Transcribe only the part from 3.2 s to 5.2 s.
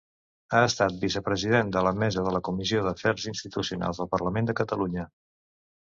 Institucionals del Parlament de Catalunya.